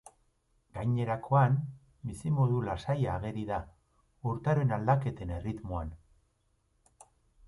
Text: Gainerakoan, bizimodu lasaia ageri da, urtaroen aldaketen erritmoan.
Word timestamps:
Gainerakoan, 0.75 1.57
bizimodu 2.11 2.61
lasaia 2.69 3.11
ageri 3.17 3.43
da, 3.49 3.59
urtaroen 4.31 4.73
aldaketen 4.79 5.35
erritmoan. 5.37 5.93